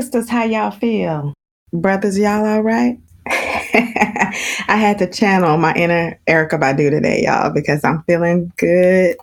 Sisters, 0.00 0.30
how 0.30 0.44
y'all 0.44 0.70
feel? 0.70 1.34
Brothers, 1.74 2.18
y'all 2.18 2.46
all 2.46 2.62
right? 2.62 2.98
I 3.26 4.32
had 4.66 4.96
to 5.00 5.06
channel 5.06 5.58
my 5.58 5.74
inner 5.74 6.18
Erykah 6.26 6.58
Badu 6.58 6.88
today, 6.88 7.24
y'all, 7.24 7.50
because 7.50 7.84
I'm 7.84 8.02
feeling 8.04 8.50
good 8.56 9.18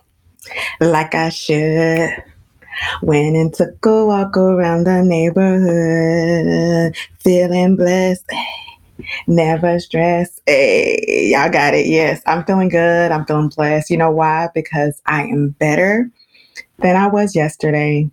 like 0.80 1.16
I 1.16 1.30
should. 1.30 2.10
Went 3.02 3.34
and 3.34 3.52
took 3.52 3.84
a 3.84 4.06
walk 4.06 4.36
around 4.36 4.84
the 4.84 5.02
neighborhood, 5.02 6.96
feeling 7.18 7.74
blessed. 7.74 8.30
Never 9.26 9.80
stressed. 9.80 10.40
Hey, 10.46 11.30
y'all 11.32 11.50
got 11.50 11.74
it. 11.74 11.86
Yes, 11.86 12.22
I'm 12.24 12.44
feeling 12.44 12.68
good. 12.68 13.10
I'm 13.10 13.26
feeling 13.26 13.48
blessed. 13.48 13.90
You 13.90 13.96
know 13.96 14.12
why? 14.12 14.48
Because 14.54 15.02
I 15.06 15.24
am 15.24 15.48
better 15.58 16.08
than 16.78 16.94
I 16.94 17.08
was 17.08 17.34
yesterday, 17.34 18.08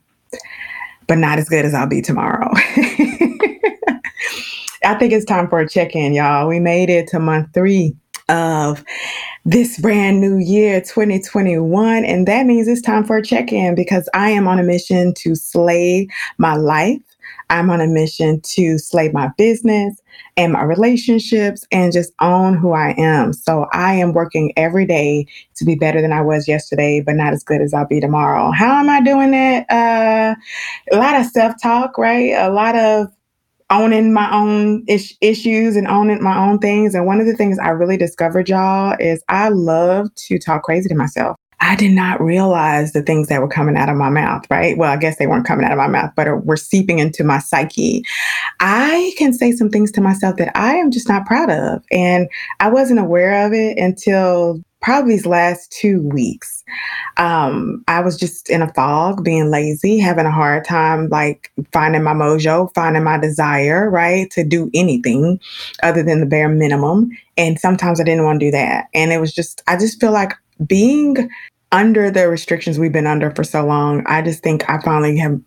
but 1.07 1.17
not 1.17 1.39
as 1.39 1.49
good 1.49 1.65
as 1.65 1.73
I'll 1.73 1.87
be 1.87 2.01
tomorrow. 2.01 2.51
I 4.83 4.95
think 4.99 5.13
it's 5.13 5.25
time 5.25 5.49
for 5.49 5.59
a 5.59 5.67
check 5.67 5.95
in, 5.95 6.13
y'all. 6.13 6.47
We 6.47 6.59
made 6.59 6.89
it 6.89 7.07
to 7.09 7.19
month 7.19 7.53
three 7.53 7.95
of 8.29 8.83
this 9.45 9.79
brand 9.79 10.19
new 10.19 10.37
year 10.37 10.81
2021 10.81 12.03
and 12.03 12.27
that 12.27 12.47
means 12.47 12.67
it's 12.67 12.81
time 12.81 13.03
for 13.03 13.17
a 13.17 13.23
check-in 13.23 13.75
because 13.75 14.09
I 14.15 14.31
am 14.31 14.47
on 14.47 14.57
a 14.57 14.63
mission 14.63 15.13
to 15.17 15.35
slay 15.35 16.07
my 16.39 16.55
life. 16.55 17.01
I'm 17.51 17.69
on 17.69 17.81
a 17.81 17.87
mission 17.87 18.41
to 18.41 18.79
slay 18.79 19.09
my 19.09 19.29
business 19.37 20.01
and 20.37 20.53
my 20.53 20.63
relationships 20.63 21.65
and 21.71 21.93
just 21.93 22.13
own 22.19 22.55
who 22.57 22.73
I 22.73 22.93
am. 22.97 23.33
So 23.33 23.67
I 23.71 23.95
am 23.95 24.13
working 24.13 24.51
every 24.57 24.85
day 24.85 25.27
to 25.55 25.65
be 25.65 25.75
better 25.75 26.01
than 26.01 26.11
I 26.13 26.21
was 26.21 26.47
yesterday, 26.47 27.01
but 27.01 27.15
not 27.15 27.33
as 27.33 27.43
good 27.43 27.61
as 27.61 27.73
I'll 27.73 27.87
be 27.87 27.99
tomorrow. 27.99 28.51
How 28.51 28.79
am 28.79 28.89
I 28.89 29.01
doing 29.01 29.31
that? 29.31 29.69
Uh, 29.69 30.35
a 30.91 30.97
lot 30.97 31.19
of 31.19 31.25
self-talk, 31.25 31.97
right? 31.97 32.33
A 32.33 32.49
lot 32.49 32.75
of 32.75 33.07
owning 33.69 34.13
my 34.13 34.31
own 34.31 34.83
is- 34.87 35.15
issues 35.21 35.75
and 35.75 35.87
owning 35.87 36.21
my 36.21 36.37
own 36.37 36.59
things. 36.59 36.93
And 36.93 37.05
one 37.05 37.19
of 37.19 37.25
the 37.25 37.35
things 37.35 37.57
I 37.57 37.69
really 37.69 37.97
discovered, 37.97 38.47
y'all, 38.47 38.95
is 38.99 39.23
I 39.27 39.49
love 39.49 40.13
to 40.15 40.37
talk 40.37 40.63
crazy 40.63 40.87
to 40.89 40.95
myself. 40.95 41.35
I 41.59 41.75
did 41.75 41.91
not 41.91 42.21
realize 42.21 42.93
the 42.93 43.01
things 43.01 43.27
that 43.27 43.41
were 43.41 43.47
coming 43.47 43.77
out 43.77 43.89
of 43.89 43.95
my 43.95 44.09
mouth, 44.09 44.43
right? 44.49 44.77
Well, 44.77 44.91
I 44.91 44.97
guess 44.97 45.17
they 45.17 45.27
weren't 45.27 45.45
coming 45.45 45.65
out 45.65 45.71
of 45.71 45.77
my 45.77 45.87
mouth, 45.87 46.11
but 46.15 46.45
were 46.45 46.57
seeping 46.57 46.99
into 46.99 47.23
my 47.23 47.39
psyche. 47.39 48.03
I 48.59 49.13
can 49.17 49.33
say 49.33 49.51
some 49.51 49.69
things 49.69 49.91
to 49.93 50.01
myself 50.01 50.37
that 50.37 50.55
I 50.55 50.75
am 50.75 50.91
just 50.91 51.09
not 51.09 51.25
proud 51.25 51.49
of. 51.49 51.83
And 51.91 52.29
I 52.59 52.69
wasn't 52.69 52.99
aware 52.99 53.45
of 53.45 53.53
it 53.53 53.77
until 53.77 54.61
probably 54.85 55.13
these 55.13 55.25
last 55.25 55.71
two 55.71 55.99
weeks. 56.09 56.63
Um, 57.17 57.83
I 57.87 58.01
was 58.01 58.15
just 58.17 58.51
in 58.51 58.61
a 58.61 58.71
fog, 58.73 59.23
being 59.23 59.49
lazy, 59.49 59.97
having 59.97 60.27
a 60.27 60.31
hard 60.31 60.63
time 60.63 61.09
like 61.09 61.51
finding 61.73 62.03
my 62.03 62.13
mojo, 62.13 62.71
finding 62.75 63.03
my 63.03 63.17
desire, 63.17 63.89
right, 63.89 64.29
to 64.31 64.43
do 64.43 64.69
anything 64.75 65.39
other 65.81 66.03
than 66.03 66.19
the 66.19 66.27
bare 66.27 66.49
minimum. 66.49 67.09
And 67.35 67.59
sometimes 67.59 67.99
I 67.99 68.03
didn't 68.03 68.25
want 68.25 68.39
to 68.39 68.45
do 68.45 68.51
that. 68.51 68.85
And 68.93 69.11
it 69.11 69.19
was 69.19 69.33
just, 69.33 69.63
I 69.67 69.75
just 69.75 69.99
feel 69.99 70.11
like 70.11 70.33
being 70.65 71.29
under 71.71 72.09
the 72.09 72.29
restrictions 72.29 72.79
we've 72.79 72.93
been 72.93 73.07
under 73.07 73.31
for 73.31 73.43
so 73.43 73.65
long, 73.65 74.03
I 74.05 74.21
just 74.21 74.43
think 74.43 74.69
I 74.69 74.79
finally 74.81 75.17
have 75.17 75.39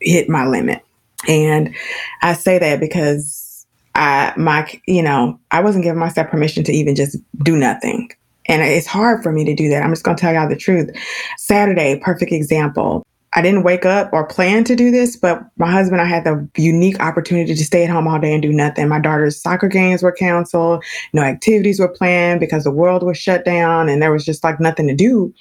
hit 0.00 0.28
my 0.28 0.46
limit. 0.46 0.82
And 1.28 1.74
I 2.22 2.32
say 2.32 2.58
that 2.58 2.80
because 2.80 3.66
I 3.94 4.32
my 4.36 4.68
you 4.86 5.02
know, 5.02 5.38
I 5.50 5.60
wasn't 5.60 5.84
giving 5.84 6.00
myself 6.00 6.30
permission 6.30 6.64
to 6.64 6.72
even 6.72 6.94
just 6.94 7.18
do 7.42 7.56
nothing. 7.56 8.10
And 8.46 8.62
it's 8.62 8.86
hard 8.86 9.22
for 9.22 9.30
me 9.30 9.44
to 9.44 9.54
do 9.54 9.68
that. 9.68 9.82
I'm 9.82 9.92
just 9.92 10.04
going 10.04 10.16
to 10.16 10.20
tell 10.20 10.34
y'all 10.34 10.48
the 10.48 10.56
truth. 10.56 10.90
Saturday, 11.36 12.00
perfect 12.00 12.32
example. 12.32 13.06
I 13.34 13.40
didn't 13.40 13.62
wake 13.62 13.86
up 13.86 14.12
or 14.12 14.26
plan 14.26 14.64
to 14.64 14.76
do 14.76 14.90
this, 14.90 15.16
but 15.16 15.42
my 15.56 15.70
husband, 15.70 16.02
I 16.02 16.04
had 16.04 16.24
the 16.24 16.46
unique 16.56 17.00
opportunity 17.00 17.54
to 17.54 17.64
stay 17.64 17.84
at 17.84 17.90
home 17.90 18.06
all 18.06 18.18
day 18.18 18.32
and 18.32 18.42
do 18.42 18.52
nothing. 18.52 18.88
My 18.88 19.00
daughter's 19.00 19.40
soccer 19.40 19.68
games 19.68 20.02
were 20.02 20.12
canceled, 20.12 20.84
no 21.14 21.22
activities 21.22 21.80
were 21.80 21.88
planned 21.88 22.40
because 22.40 22.64
the 22.64 22.70
world 22.70 23.02
was 23.02 23.16
shut 23.16 23.44
down 23.44 23.88
and 23.88 24.02
there 24.02 24.12
was 24.12 24.24
just 24.24 24.44
like 24.44 24.60
nothing 24.60 24.86
to 24.88 24.94
do. 24.94 25.32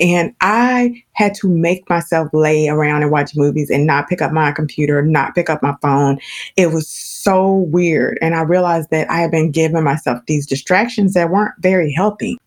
And 0.00 0.34
I 0.40 1.02
had 1.12 1.34
to 1.36 1.48
make 1.48 1.88
myself 1.88 2.28
lay 2.32 2.68
around 2.68 3.02
and 3.02 3.12
watch 3.12 3.36
movies 3.36 3.70
and 3.70 3.86
not 3.86 4.08
pick 4.08 4.20
up 4.20 4.32
my 4.32 4.50
computer, 4.50 5.02
not 5.02 5.34
pick 5.34 5.48
up 5.48 5.62
my 5.62 5.76
phone. 5.80 6.18
It 6.56 6.72
was 6.72 6.88
so 6.88 7.52
weird. 7.52 8.18
And 8.20 8.34
I 8.34 8.42
realized 8.42 8.90
that 8.90 9.08
I 9.10 9.20
had 9.20 9.30
been 9.30 9.52
giving 9.52 9.84
myself 9.84 10.20
these 10.26 10.46
distractions 10.46 11.14
that 11.14 11.30
weren't 11.30 11.54
very 11.60 11.92
healthy. 11.92 12.38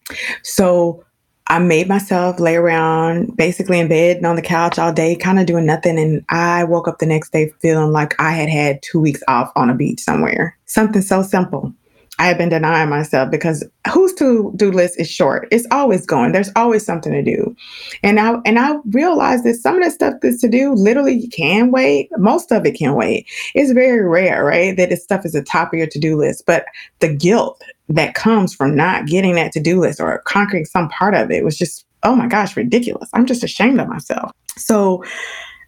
So 0.44 1.04
I 1.52 1.60
made 1.60 1.90
myself 1.90 2.40
lay 2.40 2.56
around 2.56 3.36
basically 3.36 3.78
in 3.78 3.90
bed 3.90 4.16
and 4.16 4.26
on 4.26 4.38
the 4.38 4.42
couch 4.42 4.80
all 4.80 4.94
day, 4.94 5.18
kind 5.18 5.38
of 5.38 5.46
doing 5.46 5.66
nothing. 5.66 6.00
And 6.00 6.24
I 6.30 6.64
woke 6.64 6.88
up 6.88 7.00
the 7.00 7.06
next 7.06 7.34
day 7.34 7.52
feeling 7.60 7.92
like 7.92 8.18
I 8.22 8.32
had 8.32 8.48
had 8.48 8.82
two 8.82 9.02
weeks 9.02 9.22
off 9.28 9.52
on 9.58 9.70
a 9.70 9.76
beach 9.76 10.00
somewhere. 10.00 10.58
Something 10.68 11.02
so 11.02 11.22
simple. 11.22 11.74
I 12.20 12.28
have 12.28 12.38
been 12.38 12.50
denying 12.50 12.90
myself 12.90 13.32
because 13.32 13.66
whose 13.92 14.14
to 14.14 14.54
do 14.56 14.72
list 14.72 14.98
is 14.98 15.10
short. 15.10 15.50
It's 15.52 15.68
always 15.72 16.06
going. 16.06 16.32
There's 16.32 16.52
always 16.56 16.86
something 16.86 17.12
to 17.12 17.22
do. 17.22 17.54
And 18.02 18.18
I 18.18 18.36
and 18.46 18.58
I 18.58 18.76
realized 18.92 19.44
that 19.44 19.56
some 19.56 19.76
of 19.76 19.84
the 19.84 19.92
stuff 19.92 20.14
that's 20.22 20.40
to 20.42 20.48
do 20.48 20.74
literally 20.74 21.16
you 21.16 21.30
can 21.30 21.72
wait. 21.72 22.10
Most 22.18 22.52
of 22.54 22.66
it 22.66 22.78
can 22.78 22.94
wait. 22.94 23.28
It's 23.56 23.72
very 23.74 24.08
rare, 24.08 24.46
right? 24.46 24.78
That 24.78 24.90
this 24.90 25.04
stuff 25.04 25.26
is 25.26 25.34
the 25.34 25.44
top 25.44 25.74
of 25.74 25.80
your 25.80 25.88
to-do 25.88 26.16
list. 26.16 26.46
But 26.46 26.66
the 27.00 27.14
guilt 27.14 27.62
that 27.94 28.14
comes 28.14 28.54
from 28.54 28.76
not 28.76 29.08
getting 29.08 29.36
that 29.36 29.52
to-do 29.52 29.80
list 29.80 30.00
or 30.00 30.22
conquering 30.26 30.66
some 30.66 30.90
part 30.90 31.14
of 31.14 31.32
it 31.32 31.44
was 31.44 31.58
just, 31.58 31.86
oh 32.04 32.16
my 32.16 32.28
gosh, 32.28 32.56
ridiculous. 32.56 33.10
I'm 33.14 33.26
just 33.26 33.44
ashamed 33.44 33.80
of 33.80 33.88
myself. 33.88 34.32
So 34.58 35.04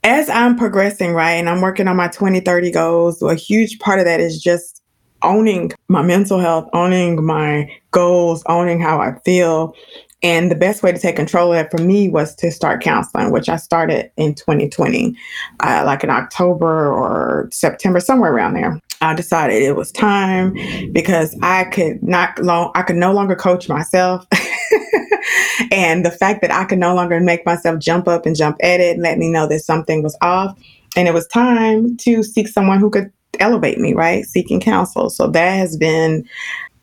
as 0.04 0.30
I'm 0.30 0.58
progressing, 0.58 1.14
right, 1.14 1.34
and 1.34 1.50
I'm 1.50 1.62
working 1.62 1.88
on 1.88 1.96
my 1.96 2.08
2030 2.08 2.72
goals, 2.72 3.22
a 3.22 3.36
huge 3.36 3.80
part 3.80 4.00
of 4.00 4.06
that 4.06 4.20
is 4.20 4.42
just 4.42 4.82
owning 5.22 5.72
my 5.88 6.02
mental 6.02 6.40
health, 6.40 6.70
owning 6.74 7.24
my 7.24 7.70
goals, 7.92 8.44
owning 8.48 8.82
how 8.82 9.00
I 9.00 9.18
feel. 9.24 9.74
And 10.22 10.50
the 10.50 10.56
best 10.56 10.84
way 10.84 10.92
to 10.92 11.00
take 11.00 11.18
control 11.18 11.52
of 11.52 11.58
that 11.58 11.72
for 11.72 11.84
me 11.84 12.08
was 12.10 12.34
to 12.36 12.52
start 12.52 12.82
counseling, 12.82 13.32
which 13.32 13.50
I 13.50 13.58
started 13.58 14.10
in 14.16 14.36
2020, 14.36 15.16
uh, 15.60 15.84
like 15.86 16.04
in 16.04 16.10
October 16.10 16.92
or 16.92 17.50
September, 17.52 18.00
somewhere 18.00 18.34
around 18.34 18.54
there. 18.54 18.80
I 19.04 19.14
decided 19.14 19.62
it 19.62 19.76
was 19.76 19.92
time 19.92 20.56
because 20.92 21.38
I 21.42 21.66
could 21.66 22.02
not 22.02 22.40
long 22.40 22.72
I 22.76 22.84
could 22.84 22.96
no 22.96 23.14
longer 23.14 23.36
coach 23.36 23.68
myself. 23.68 24.26
and 25.72 26.06
the 26.06 26.12
fact 26.12 26.42
that 26.42 26.52
I 26.52 26.66
could 26.66 26.80
no 26.80 26.96
longer 26.96 27.20
make 27.20 27.46
myself 27.46 27.80
jump 27.80 28.08
up 28.08 28.26
and 28.26 28.36
jump 28.36 28.58
at 28.64 28.80
it 28.80 28.94
and 28.94 29.04
let 29.04 29.18
me 29.18 29.30
know 29.30 29.48
that 29.48 29.60
something 29.60 30.04
was 30.04 30.18
off. 30.22 30.58
And 30.96 31.08
it 31.08 31.14
was 31.14 31.28
time 31.28 31.98
to 31.98 32.24
seek 32.24 32.48
someone 32.48 32.80
who 32.80 32.90
could 32.90 33.12
elevate 33.40 33.80
me, 33.80 33.94
right? 33.94 34.26
Seeking 34.26 34.60
counsel. 34.60 35.10
So 35.10 35.28
that 35.28 35.52
has 35.52 35.76
been 35.76 36.28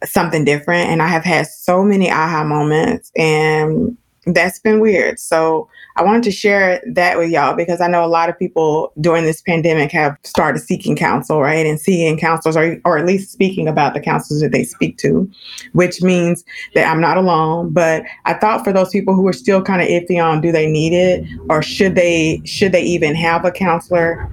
something 0.05 0.45
different. 0.45 0.91
And 0.91 1.03
I 1.03 1.07
have 1.07 1.25
had 1.25 1.47
so 1.47 1.83
many 1.85 2.11
aha 2.11 2.45
moments 2.45 3.11
and 3.17 3.97
that's 4.27 4.59
been 4.59 4.81
weird. 4.81 5.19
So 5.19 5.69
I 5.97 6.03
wanted 6.03 6.23
to 6.25 6.31
share 6.31 6.83
that 6.93 7.19
with 7.19 7.31
y'all 7.31 7.55
because 7.55 7.81
I 7.81 7.89
know 7.89 8.05
a 8.05 8.07
lot 8.07 8.29
of 8.29 8.39
people 8.39 8.93
during 9.01 9.25
this 9.25 9.41
pandemic 9.43 9.91
have 9.93 10.17
started 10.25 10.61
seeking 10.61 10.97
counsel, 10.97 11.41
right? 11.41 11.67
And 11.67 11.81
seeing 11.81 12.19
counselors 12.19 12.57
or, 12.57 12.81
or 12.85 12.99
at 12.99 13.07
least 13.07 13.33
speaking 13.33 13.67
about 13.67 13.95
the 13.95 14.01
counselors 14.01 14.41
that 14.43 14.53
they 14.53 14.65
speak 14.65 14.99
to, 14.99 15.31
which 15.73 16.03
means 16.03 16.45
that 16.75 16.91
I'm 16.91 17.01
not 17.01 17.17
alone. 17.17 17.73
But 17.73 18.05
I 18.25 18.35
thought 18.35 18.65
for 18.65 18.73
those 18.73 18.91
people 18.91 19.15
who 19.15 19.27
are 19.27 19.33
still 19.33 19.63
kind 19.63 19.83
of 19.83 19.89
iffy 19.89 20.23
on 20.23 20.41
do 20.41 20.53
they 20.53 20.71
need 20.71 20.93
it 20.93 21.27
or 21.49 21.63
should 21.63 21.95
they 21.95 22.43
should 22.45 22.73
they 22.73 22.83
even 22.83 23.15
have 23.15 23.45
a 23.45 23.51
counselor? 23.51 24.31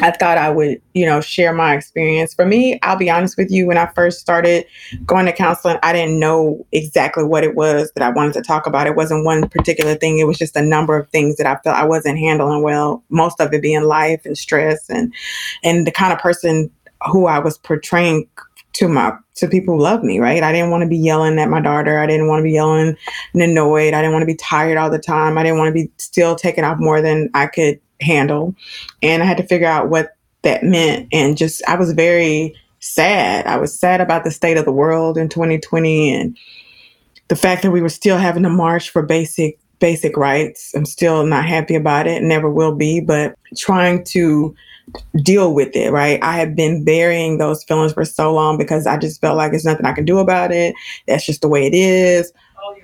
I 0.00 0.10
thought 0.10 0.38
I 0.38 0.50
would, 0.50 0.80
you 0.94 1.04
know, 1.04 1.20
share 1.20 1.52
my 1.52 1.74
experience. 1.74 2.32
For 2.34 2.46
me, 2.46 2.78
I'll 2.82 2.96
be 2.96 3.10
honest 3.10 3.36
with 3.36 3.50
you, 3.50 3.66
when 3.66 3.76
I 3.76 3.86
first 3.94 4.20
started 4.20 4.64
going 5.04 5.26
to 5.26 5.32
counseling, 5.32 5.78
I 5.82 5.92
didn't 5.92 6.18
know 6.18 6.66
exactly 6.72 7.24
what 7.24 7.44
it 7.44 7.54
was 7.54 7.92
that 7.94 8.02
I 8.02 8.10
wanted 8.10 8.32
to 8.34 8.42
talk 8.42 8.66
about. 8.66 8.86
It 8.86 8.96
wasn't 8.96 9.24
one 9.24 9.48
particular 9.48 9.94
thing, 9.94 10.18
it 10.18 10.26
was 10.26 10.38
just 10.38 10.56
a 10.56 10.62
number 10.62 10.96
of 10.96 11.08
things 11.10 11.36
that 11.36 11.46
I 11.46 11.56
felt 11.62 11.76
I 11.76 11.84
wasn't 11.84 12.18
handling 12.18 12.62
well, 12.62 13.04
most 13.10 13.40
of 13.40 13.52
it 13.52 13.62
being 13.62 13.82
life 13.82 14.22
and 14.24 14.36
stress 14.36 14.88
and 14.88 15.12
and 15.62 15.86
the 15.86 15.92
kind 15.92 16.12
of 16.12 16.18
person 16.18 16.70
who 17.10 17.26
I 17.26 17.38
was 17.38 17.58
portraying 17.58 18.28
to 18.74 18.88
my 18.88 19.12
to 19.34 19.48
people 19.48 19.76
who 19.76 19.82
love 19.82 20.02
me, 20.02 20.18
right? 20.18 20.42
I 20.42 20.52
didn't 20.52 20.70
want 20.70 20.82
to 20.82 20.88
be 20.88 20.96
yelling 20.96 21.38
at 21.38 21.48
my 21.48 21.60
daughter. 21.60 21.98
I 21.98 22.06
didn't 22.06 22.28
want 22.28 22.40
to 22.40 22.44
be 22.44 22.52
yelling 22.52 22.96
and 23.34 23.42
annoyed. 23.42 23.94
I 23.94 24.00
didn't 24.00 24.12
want 24.12 24.22
to 24.22 24.26
be 24.26 24.36
tired 24.36 24.78
all 24.78 24.90
the 24.90 24.98
time. 24.98 25.36
I 25.36 25.42
didn't 25.42 25.58
want 25.58 25.68
to 25.68 25.74
be 25.74 25.90
still 25.98 26.34
taking 26.34 26.64
off 26.64 26.78
more 26.78 27.00
than 27.00 27.30
I 27.34 27.46
could 27.46 27.80
handle. 28.02 28.54
And 29.02 29.22
I 29.22 29.26
had 29.26 29.36
to 29.38 29.46
figure 29.46 29.68
out 29.68 29.88
what 29.88 30.16
that 30.42 30.62
meant. 30.62 31.08
And 31.12 31.36
just, 31.36 31.62
I 31.68 31.76
was 31.76 31.92
very 31.92 32.54
sad. 32.80 33.46
I 33.46 33.56
was 33.56 33.78
sad 33.78 34.00
about 34.00 34.24
the 34.24 34.30
state 34.30 34.56
of 34.56 34.64
the 34.64 34.72
world 34.72 35.16
in 35.16 35.28
2020 35.28 36.14
and 36.14 36.38
the 37.28 37.36
fact 37.36 37.62
that 37.62 37.70
we 37.70 37.80
were 37.80 37.88
still 37.88 38.18
having 38.18 38.42
to 38.42 38.50
march 38.50 38.90
for 38.90 39.02
basic 39.02 39.58
basic 39.82 40.16
rights. 40.16 40.72
I'm 40.76 40.84
still 40.84 41.26
not 41.26 41.44
happy 41.44 41.74
about 41.74 42.06
it, 42.06 42.22
never 42.22 42.48
will 42.48 42.72
be, 42.72 43.00
but 43.00 43.36
trying 43.56 44.04
to 44.04 44.54
deal 45.22 45.54
with 45.54 45.74
it, 45.74 45.90
right? 45.90 46.22
I 46.22 46.36
have 46.38 46.54
been 46.54 46.84
burying 46.84 47.38
those 47.38 47.64
feelings 47.64 47.92
for 47.92 48.04
so 48.04 48.32
long 48.32 48.56
because 48.56 48.86
I 48.86 48.96
just 48.96 49.20
felt 49.20 49.36
like 49.36 49.50
there's 49.50 49.64
nothing 49.64 49.84
I 49.84 49.92
can 49.92 50.04
do 50.04 50.18
about 50.18 50.52
it. 50.52 50.74
That's 51.08 51.26
just 51.26 51.40
the 51.40 51.48
way 51.48 51.66
it 51.66 51.74
is. 51.74 52.32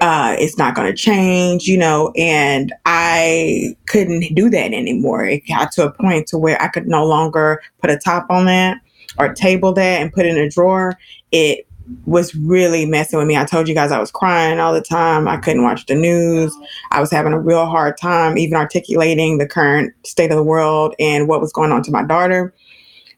Uh, 0.01 0.37
it's 0.39 0.59
not 0.59 0.75
going 0.75 0.89
to 0.89 0.97
change, 0.97 1.67
you 1.67 1.77
know, 1.77 2.13
and 2.17 2.73
I 2.87 3.77
couldn't 3.87 4.35
do 4.35 4.49
that 4.51 4.73
anymore. 4.73 5.25
It 5.25 5.47
got 5.49 5.73
to 5.73 5.87
a 5.87 5.93
point 5.93 6.29
to 6.29 6.39
where 6.39 6.61
I 6.63 6.69
could 6.69 6.87
no 6.87 7.05
longer 7.05 7.63
put 7.81 7.91
a 7.91 7.99
top 7.99 8.27
on 8.31 8.47
that 8.47 8.81
or 9.19 9.35
table 9.35 9.73
that 9.73 10.01
and 10.01 10.13
put 10.13 10.27
in 10.27 10.37
a 10.37 10.49
drawer. 10.49 10.97
It 11.33 11.67
was 12.05 12.35
really 12.35 12.87
messing 12.87 13.19
with 13.19 13.29
me. 13.29 13.37
I 13.37 13.45
told 13.45 13.69
you 13.69 13.75
guys 13.75 13.93
I 13.93 13.99
was 13.99 14.11
crying 14.11 14.61
all 14.61 14.75
the 14.75 14.81
time. 14.81 15.27
I 15.27 15.37
couldn't 15.39 15.63
watch 15.63 15.87
the 15.87 15.95
news. 15.95 16.55
I 16.91 17.01
was 17.01 17.11
having 17.11 17.33
a 17.33 17.41
real 17.41 17.67
hard 17.67 17.97
time 17.97 18.37
even 18.39 18.57
articulating 18.57 19.39
the 19.39 19.49
current 19.49 19.95
state 20.07 20.31
of 20.31 20.37
the 20.37 20.43
world 20.43 20.95
and 20.99 21.29
what 21.29 21.41
was 21.41 21.53
going 21.53 21.73
on 21.73 21.83
to 21.85 21.91
my 21.91 22.03
daughter 22.03 22.55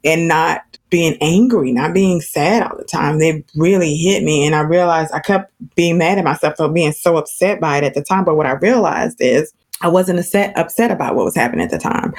and 0.05 0.29
not 0.29 0.70
being 0.91 1.17
angry, 1.21 1.73
not 1.73 1.95
being 1.95 2.21
sad 2.21 2.63
all 2.63 2.77
the 2.77 2.85
time. 2.85 3.19
They 3.19 3.45
really 3.55 3.97
hit 3.97 4.23
me. 4.23 4.45
And 4.45 4.55
I 4.55 4.61
realized 4.61 5.13
I 5.15 5.21
kept 5.21 5.53
being 5.77 5.99
mad 5.99 6.19
at 6.19 6.25
myself 6.25 6.57
for 6.57 6.69
being 6.69 6.93
so 6.93 7.17
upset 7.17 7.61
by 7.61 7.79
it 7.79 7.85
at 7.85 7.95
the 7.95 8.03
time. 8.03 8.25
But 8.25 8.37
what 8.37 8.47
I 8.47 8.53
realized 8.53 9.21
is 9.21 9.53
I 9.83 9.89
wasn't 9.89 10.19
upset, 10.19 10.57
upset 10.59 10.91
about 10.91 11.15
what 11.15 11.25
was 11.25 11.35
happening 11.35 11.65
at 11.65 11.71
the 11.71 11.79
time. 11.79 12.13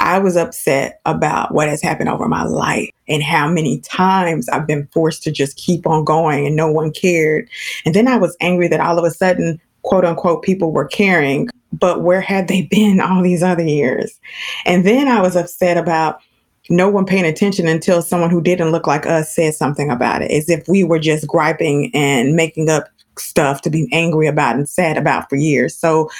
I 0.00 0.18
was 0.18 0.36
upset 0.36 1.00
about 1.06 1.54
what 1.54 1.68
has 1.68 1.80
happened 1.80 2.10
over 2.10 2.28
my 2.28 2.44
life 2.44 2.90
and 3.08 3.22
how 3.22 3.48
many 3.48 3.80
times 3.80 4.48
I've 4.50 4.66
been 4.66 4.86
forced 4.92 5.22
to 5.22 5.32
just 5.32 5.56
keep 5.56 5.86
on 5.86 6.04
going 6.04 6.46
and 6.46 6.56
no 6.56 6.70
one 6.70 6.92
cared. 6.92 7.48
And 7.86 7.94
then 7.94 8.06
I 8.06 8.18
was 8.18 8.36
angry 8.40 8.68
that 8.68 8.80
all 8.80 8.98
of 8.98 9.04
a 9.04 9.10
sudden, 9.10 9.58
quote 9.82 10.04
unquote, 10.04 10.42
people 10.42 10.72
were 10.72 10.86
caring, 10.86 11.48
but 11.72 12.02
where 12.02 12.20
had 12.20 12.48
they 12.48 12.62
been 12.70 13.00
all 13.00 13.22
these 13.22 13.42
other 13.42 13.64
years? 13.64 14.20
And 14.66 14.84
then 14.84 15.08
I 15.08 15.22
was 15.22 15.36
upset 15.36 15.78
about 15.78 16.20
no 16.68 16.88
one 16.88 17.06
paying 17.06 17.24
attention 17.24 17.68
until 17.68 18.02
someone 18.02 18.30
who 18.30 18.40
didn't 18.40 18.72
look 18.72 18.86
like 18.86 19.06
us 19.06 19.34
said 19.34 19.54
something 19.54 19.90
about 19.90 20.22
it, 20.22 20.30
as 20.30 20.48
if 20.48 20.66
we 20.68 20.84
were 20.84 20.98
just 20.98 21.26
griping 21.26 21.90
and 21.94 22.34
making 22.34 22.68
up 22.68 22.88
stuff 23.18 23.62
to 23.62 23.70
be 23.70 23.88
angry 23.92 24.26
about 24.26 24.56
and 24.56 24.68
sad 24.68 24.96
about 24.96 25.28
for 25.28 25.36
years. 25.36 25.76
So 25.76 26.10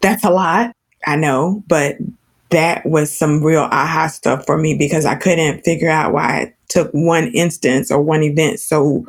that's 0.00 0.24
a 0.24 0.30
lot, 0.30 0.74
I 1.06 1.16
know, 1.16 1.62
but 1.66 1.96
that 2.50 2.84
was 2.86 3.16
some 3.16 3.42
real 3.42 3.68
aha 3.70 4.06
stuff 4.06 4.46
for 4.46 4.56
me 4.56 4.76
because 4.76 5.04
I 5.04 5.14
couldn't 5.14 5.64
figure 5.64 5.90
out 5.90 6.12
why 6.12 6.40
it 6.40 6.56
took 6.68 6.90
one 6.92 7.28
instance 7.28 7.90
or 7.90 8.00
one 8.00 8.22
event 8.22 8.60
so 8.60 9.06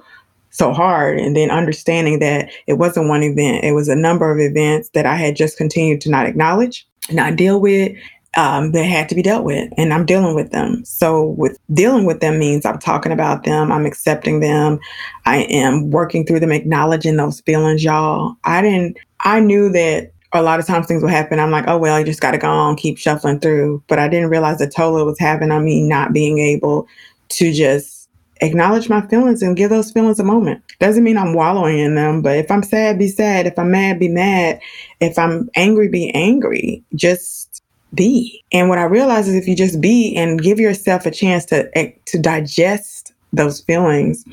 so 0.51 0.73
hard 0.73 1.19
and 1.19 1.35
then 1.35 1.51
understanding 1.51 2.19
that 2.19 2.49
it 2.67 2.73
wasn't 2.73 3.07
one 3.07 3.21
event 3.21 3.63
it 3.63 3.73
was 3.73 3.87
a 3.87 3.95
number 3.95 4.31
of 4.31 4.39
events 4.39 4.89
that 4.89 5.05
i 5.05 5.15
had 5.15 5.35
just 5.35 5.57
continued 5.57 6.01
to 6.01 6.09
not 6.09 6.25
acknowledge 6.25 6.87
and 7.07 7.15
not 7.15 7.35
deal 7.35 7.61
with 7.61 7.95
um, 8.37 8.71
that 8.73 8.83
had 8.83 9.09
to 9.09 9.15
be 9.15 9.23
dealt 9.23 9.43
with 9.43 9.71
and 9.77 9.91
i'm 9.91 10.05
dealing 10.05 10.35
with 10.35 10.51
them 10.51 10.83
so 10.85 11.25
with 11.29 11.57
dealing 11.73 12.05
with 12.05 12.19
them 12.19 12.37
means 12.37 12.65
i'm 12.65 12.77
talking 12.77 13.11
about 13.11 13.43
them 13.43 13.71
i'm 13.71 13.85
accepting 13.85 14.39
them 14.39 14.79
i 15.25 15.37
am 15.43 15.89
working 15.89 16.25
through 16.25 16.39
them 16.39 16.51
acknowledging 16.51 17.17
those 17.17 17.41
feelings 17.41 17.83
y'all 17.83 18.35
i 18.43 18.61
didn't 18.61 18.97
i 19.21 19.39
knew 19.39 19.69
that 19.69 20.11
a 20.33 20.43
lot 20.43 20.59
of 20.59 20.67
times 20.67 20.85
things 20.85 21.01
will 21.01 21.09
happen. 21.09 21.39
I'm 21.39 21.51
like, 21.51 21.65
oh, 21.67 21.77
well, 21.77 21.95
I 21.95 22.03
just 22.03 22.21
got 22.21 22.31
to 22.31 22.37
go 22.37 22.49
on, 22.49 22.75
keep 22.75 22.97
shuffling 22.97 23.39
through. 23.39 23.83
But 23.87 23.99
I 23.99 24.07
didn't 24.07 24.29
realize 24.29 24.59
the 24.59 24.69
toll 24.69 24.97
it 24.97 25.03
was 25.03 25.19
having 25.19 25.51
on 25.51 25.65
me 25.65 25.81
not 25.81 26.13
being 26.13 26.37
able 26.37 26.87
to 27.29 27.51
just 27.51 28.09
acknowledge 28.41 28.89
my 28.89 29.05
feelings 29.07 29.41
and 29.41 29.57
give 29.57 29.69
those 29.69 29.91
feelings 29.91 30.19
a 30.19 30.23
moment. 30.23 30.63
Doesn't 30.79 31.03
mean 31.03 31.17
I'm 31.17 31.33
wallowing 31.33 31.79
in 31.79 31.95
them, 31.95 32.21
but 32.21 32.37
if 32.37 32.49
I'm 32.49 32.63
sad, 32.63 32.97
be 32.97 33.07
sad. 33.07 33.47
If 33.47 33.57
I'm 33.59 33.71
mad, 33.71 33.99
be 33.99 34.07
mad. 34.07 34.59
If 34.99 35.17
I'm 35.17 35.49
angry, 35.55 35.89
be 35.89 36.09
angry. 36.11 36.83
Just 36.95 37.48
be. 37.93 38.43
And 38.51 38.69
what 38.69 38.77
I 38.77 38.83
realize 38.83 39.27
is 39.27 39.35
if 39.35 39.47
you 39.47 39.55
just 39.55 39.81
be 39.81 40.15
and 40.15 40.41
give 40.41 40.59
yourself 40.59 41.05
a 41.05 41.11
chance 41.11 41.45
to 41.45 41.69
eh, 41.77 41.91
to 42.05 42.19
digest 42.19 43.13
those 43.33 43.61
feelings 43.61 44.25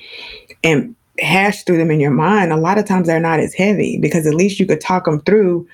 and 0.65 0.95
hash 1.21 1.63
through 1.65 1.79
them 1.79 1.91
in 1.91 2.01
your 2.01 2.11
mind, 2.11 2.53
a 2.53 2.57
lot 2.57 2.79
of 2.79 2.85
times 2.85 3.07
they're 3.07 3.21
not 3.21 3.41
as 3.41 3.55
heavy 3.55 3.99
because 3.99 4.27
at 4.27 4.35
least 4.35 4.61
you 4.61 4.67
could 4.67 4.81
talk 4.81 5.05
them 5.05 5.21
through 5.21 5.67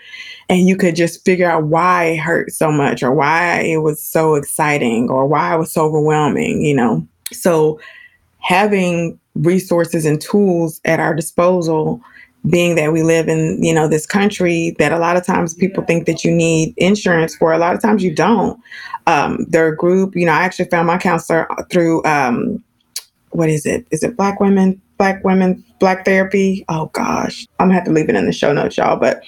and 0.48 0.68
you 0.68 0.76
could 0.76 0.96
just 0.96 1.24
figure 1.24 1.50
out 1.50 1.64
why 1.64 2.04
it 2.04 2.18
hurt 2.18 2.52
so 2.52 2.70
much 2.70 3.02
or 3.02 3.12
why 3.12 3.60
it 3.60 3.78
was 3.78 4.02
so 4.02 4.34
exciting 4.34 5.08
or 5.10 5.26
why 5.26 5.54
it 5.54 5.58
was 5.58 5.72
so 5.72 5.84
overwhelming, 5.84 6.62
you 6.62 6.74
know. 6.74 7.06
So 7.32 7.80
having 8.38 9.18
resources 9.34 10.04
and 10.04 10.20
tools 10.20 10.80
at 10.84 11.00
our 11.00 11.14
disposal 11.14 12.02
being 12.50 12.74
that 12.74 12.92
we 12.92 13.02
live 13.02 13.28
in 13.28 13.62
you 13.62 13.72
know 13.72 13.86
this 13.86 14.06
country 14.06 14.74
that 14.78 14.92
a 14.92 14.98
lot 14.98 15.16
of 15.16 15.24
times 15.24 15.54
people 15.54 15.84
think 15.84 16.06
that 16.06 16.24
you 16.24 16.30
need 16.30 16.74
insurance 16.76 17.36
for 17.36 17.52
a 17.52 17.58
lot 17.58 17.74
of 17.74 17.80
times 17.80 18.02
you 18.02 18.12
don't 18.12 18.60
um, 19.06 19.44
their 19.48 19.74
group 19.74 20.16
you 20.16 20.26
know 20.26 20.32
i 20.32 20.42
actually 20.42 20.68
found 20.68 20.86
my 20.86 20.98
counselor 20.98 21.46
through 21.70 22.04
um, 22.04 22.62
what 23.30 23.48
is 23.48 23.64
it 23.64 23.86
is 23.92 24.02
it 24.02 24.16
black 24.16 24.40
women 24.40 24.80
black 25.02 25.24
women, 25.24 25.64
black 25.80 26.04
therapy. 26.04 26.64
Oh 26.68 26.86
gosh, 26.92 27.44
I'm 27.58 27.66
gonna 27.66 27.74
have 27.74 27.84
to 27.86 27.90
leave 27.90 28.08
it 28.08 28.14
in 28.14 28.24
the 28.24 28.32
show 28.32 28.52
notes, 28.52 28.76
y'all. 28.76 28.94
But 28.94 29.24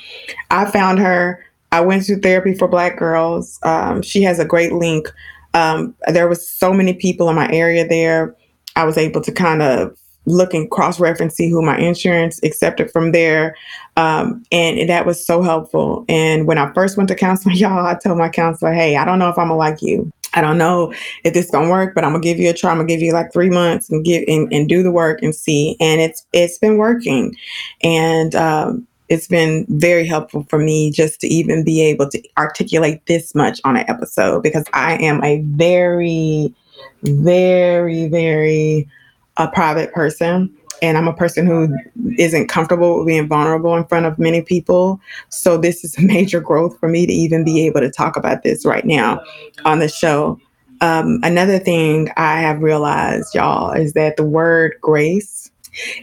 I 0.50 0.70
found 0.70 1.00
her. 1.00 1.44
I 1.72 1.80
went 1.80 2.04
to 2.04 2.16
therapy 2.20 2.54
for 2.54 2.68
black 2.68 2.96
girls. 2.96 3.58
Um, 3.64 4.00
she 4.00 4.22
has 4.22 4.38
a 4.38 4.44
great 4.44 4.72
link. 4.72 5.12
Um, 5.52 5.92
there 6.06 6.28
was 6.28 6.48
so 6.48 6.72
many 6.72 6.94
people 6.94 7.28
in 7.28 7.34
my 7.34 7.50
area 7.50 7.88
there. 7.88 8.36
I 8.76 8.84
was 8.84 8.96
able 8.96 9.20
to 9.22 9.32
kind 9.32 9.62
of 9.62 9.98
look 10.26 10.54
and 10.54 10.70
cross 10.70 10.98
reference, 10.98 11.34
see 11.34 11.50
who 11.50 11.62
my 11.62 11.76
insurance 11.78 12.40
accepted 12.42 12.90
from 12.90 13.12
there. 13.12 13.56
Um, 13.96 14.42
and 14.50 14.88
that 14.88 15.06
was 15.06 15.24
so 15.24 15.42
helpful. 15.42 16.04
And 16.08 16.46
when 16.46 16.58
I 16.58 16.72
first 16.72 16.96
went 16.96 17.08
to 17.08 17.14
counseling, 17.14 17.56
y'all, 17.58 17.86
I 17.86 17.94
told 17.94 18.18
my 18.18 18.28
counselor, 18.28 18.72
hey, 18.72 18.96
I 18.96 19.04
don't 19.04 19.18
know 19.18 19.28
if 19.28 19.38
I'm 19.38 19.48
gonna 19.48 19.56
like 19.56 19.82
you. 19.82 20.10
I 20.36 20.40
don't 20.40 20.58
know 20.58 20.92
if 21.22 21.32
this 21.32 21.50
gonna 21.50 21.70
work, 21.70 21.94
but 21.94 22.04
I'm 22.04 22.12
gonna 22.12 22.22
give 22.22 22.38
you 22.38 22.50
a 22.50 22.52
try. 22.52 22.70
I'm 22.70 22.78
gonna 22.78 22.88
give 22.88 23.02
you 23.02 23.12
like 23.12 23.32
three 23.32 23.50
months 23.50 23.88
and 23.88 24.04
give 24.04 24.24
and, 24.26 24.52
and 24.52 24.68
do 24.68 24.82
the 24.82 24.90
work 24.90 25.22
and 25.22 25.34
see. 25.34 25.76
And 25.80 26.00
it's 26.00 26.26
it's 26.32 26.58
been 26.58 26.76
working, 26.76 27.36
and 27.82 28.34
um, 28.34 28.86
it's 29.08 29.28
been 29.28 29.64
very 29.68 30.06
helpful 30.06 30.44
for 30.48 30.58
me 30.58 30.90
just 30.90 31.20
to 31.20 31.28
even 31.28 31.64
be 31.64 31.80
able 31.82 32.08
to 32.10 32.22
articulate 32.36 33.04
this 33.06 33.34
much 33.34 33.60
on 33.64 33.76
an 33.76 33.88
episode 33.88 34.42
because 34.42 34.64
I 34.72 34.96
am 34.96 35.22
a 35.22 35.40
very, 35.42 36.52
very, 37.02 38.08
very 38.08 38.88
a 39.36 39.48
private 39.48 39.92
person 39.92 40.54
and 40.82 40.98
I'm 40.98 41.08
a 41.08 41.14
person 41.14 41.46
who 41.46 41.74
isn't 42.18 42.48
comfortable 42.48 42.98
with 42.98 43.06
being 43.06 43.28
vulnerable 43.28 43.76
in 43.76 43.84
front 43.84 44.06
of 44.06 44.18
many 44.18 44.42
people. 44.42 45.00
So 45.28 45.56
this 45.56 45.84
is 45.84 45.96
a 45.96 46.02
major 46.14 46.40
growth 46.40 46.78
for 46.78 46.88
me 46.88 47.06
to 47.06 47.12
even 47.12 47.44
be 47.44 47.66
able 47.66 47.80
to 47.80 47.90
talk 47.90 48.16
about 48.16 48.42
this 48.42 48.64
right 48.66 48.84
now 48.84 49.20
on 49.64 49.78
the 49.78 49.88
show. 49.88 50.38
Um, 50.80 51.20
another 51.22 51.58
thing 51.58 52.10
I 52.16 52.40
have 52.40 52.60
realized, 52.60 53.34
y'all, 53.34 53.72
is 53.72 53.92
that 53.94 54.16
the 54.16 54.24
word 54.24 54.74
grace 54.80 55.50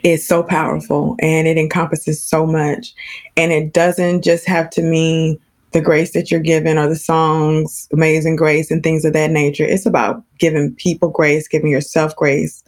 is 0.03 0.27
so 0.27 0.43
powerful 0.43 1.15
and 1.19 1.47
it 1.47 1.57
encompasses 1.57 2.21
so 2.21 2.45
much. 2.45 2.93
And 3.37 3.51
it 3.51 3.73
doesn't 3.73 4.23
just 4.23 4.47
have 4.47 4.69
to 4.71 4.81
mean 4.81 5.39
the 5.71 5.81
grace 5.81 6.11
that 6.13 6.29
you're 6.29 6.39
given 6.39 6.77
or 6.77 6.87
the 6.87 6.95
songs, 6.95 7.87
Amazing 7.93 8.35
Grace, 8.35 8.71
and 8.71 8.83
things 8.83 9.05
of 9.05 9.13
that 9.13 9.31
nature. 9.31 9.63
It's 9.63 9.85
about 9.85 10.23
giving 10.37 10.73
people 10.75 11.09
grace, 11.09 11.47
giving 11.47 11.71
yourself 11.71 12.15
grace, 12.15 12.63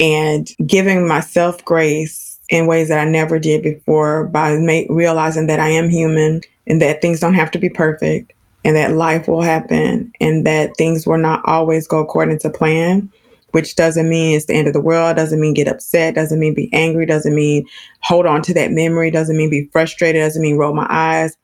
and 0.00 0.48
giving 0.66 1.06
myself 1.06 1.64
grace 1.64 2.40
in 2.48 2.66
ways 2.66 2.88
that 2.88 2.98
I 2.98 3.08
never 3.08 3.38
did 3.38 3.62
before 3.62 4.24
by 4.26 4.56
ma- 4.58 4.82
realizing 4.88 5.46
that 5.46 5.60
I 5.60 5.68
am 5.68 5.88
human 5.88 6.42
and 6.66 6.82
that 6.82 7.00
things 7.00 7.20
don't 7.20 7.34
have 7.34 7.50
to 7.52 7.58
be 7.58 7.68
perfect 7.68 8.32
and 8.64 8.76
that 8.76 8.92
life 8.92 9.28
will 9.28 9.42
happen 9.42 10.12
and 10.20 10.46
that 10.46 10.76
things 10.76 11.06
will 11.06 11.18
not 11.18 11.42
always 11.46 11.86
go 11.86 11.98
according 11.98 12.38
to 12.40 12.50
plan 12.50 13.10
which 13.52 13.76
doesn't 13.76 14.08
mean 14.08 14.34
it's 14.34 14.46
the 14.46 14.54
end 14.54 14.66
of 14.66 14.72
the 14.72 14.80
world, 14.80 15.16
doesn't 15.16 15.40
mean 15.40 15.52
get 15.52 15.68
upset, 15.68 16.14
doesn't 16.14 16.40
mean 16.40 16.54
be 16.54 16.72
angry, 16.72 17.04
doesn't 17.04 17.34
mean 17.34 17.66
hold 18.00 18.26
on 18.26 18.40
to 18.40 18.54
that 18.54 18.72
memory, 18.72 19.10
doesn't 19.10 19.36
mean 19.36 19.50
be 19.50 19.68
frustrated, 19.72 20.22
doesn't 20.22 20.40
mean 20.42 20.56
roll 20.56 20.74
my 20.74 20.86
eyes 20.88 21.36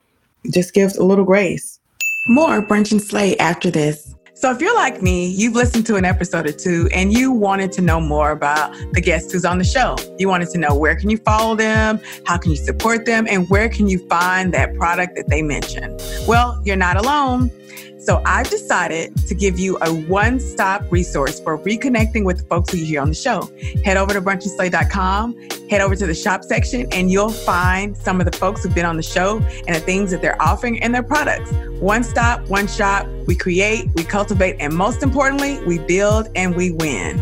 just 0.51 0.73
gives 0.73 0.97
a 0.97 1.03
little 1.03 1.25
grace. 1.25 1.79
More 2.27 2.61
Brunch 2.61 2.91
and 2.91 3.01
Slay 3.01 3.37
after 3.37 3.71
this. 3.71 4.15
So, 4.39 4.49
if 4.51 4.61
you're 4.61 4.75
like 4.75 5.01
me, 5.01 5.27
you've 5.27 5.53
listened 5.53 5.85
to 5.87 5.97
an 5.97 6.05
episode 6.05 6.47
or 6.47 6.53
two 6.53 6.87
and 6.93 7.11
you 7.11 7.29
wanted 7.29 7.73
to 7.73 7.81
know 7.81 7.99
more 7.99 8.31
about 8.31 8.71
the 8.93 9.01
guest 9.01 9.33
who's 9.33 9.43
on 9.43 9.57
the 9.57 9.65
show. 9.65 9.97
You 10.17 10.29
wanted 10.29 10.47
to 10.51 10.57
know 10.57 10.73
where 10.73 10.95
can 10.95 11.09
you 11.09 11.17
follow 11.17 11.55
them, 11.55 11.99
how 12.25 12.37
can 12.37 12.51
you 12.51 12.57
support 12.57 13.05
them, 13.05 13.27
and 13.29 13.49
where 13.49 13.67
can 13.67 13.89
you 13.89 13.99
find 14.07 14.53
that 14.53 14.75
product 14.75 15.17
that 15.17 15.27
they 15.27 15.41
mentioned. 15.41 16.01
Well, 16.25 16.61
you're 16.63 16.77
not 16.77 16.95
alone. 16.95 17.51
So 17.99 18.21
I've 18.25 18.49
decided 18.49 19.15
to 19.27 19.35
give 19.35 19.59
you 19.59 19.77
a 19.81 19.93
one 19.93 20.39
stop 20.39 20.89
resource 20.89 21.39
for 21.41 21.57
reconnecting 21.57 22.23
with 22.23 22.37
the 22.37 22.43
folks 22.45 22.71
who 22.71 22.77
you 22.77 22.85
hear 22.85 23.01
on 23.01 23.09
the 23.09 23.13
show. 23.13 23.49
Head 23.83 23.97
over 23.97 24.13
to 24.13 24.21
brunchandslay.com, 24.21 25.49
head 25.69 25.81
over 25.81 25.95
to 25.97 26.07
the 26.07 26.15
shop 26.15 26.45
section, 26.45 26.87
and 26.93 27.11
you'll 27.11 27.29
find 27.29 27.97
some 27.97 28.21
of 28.21 28.29
the 28.31 28.37
folks 28.37 28.63
who've 28.63 28.73
been 28.73 28.85
on 28.85 28.95
the 28.95 29.03
show 29.03 29.39
and 29.67 29.75
the 29.75 29.81
things 29.81 30.11
that 30.11 30.21
they're 30.21 30.41
offering 30.41 30.81
and 30.81 30.95
their 30.95 31.03
products. 31.03 31.51
One 31.81 32.03
stop, 32.03 32.47
one 32.47 32.67
shop. 32.67 33.05
We 33.27 33.35
create, 33.35 33.89
we 33.95 34.05
cultivate, 34.05 34.55
and 34.59 34.73
most 34.73 35.03
importantly, 35.03 35.61
we 35.65 35.79
build 35.79 36.29
and 36.35 36.55
we 36.55 36.71
win. 36.71 37.19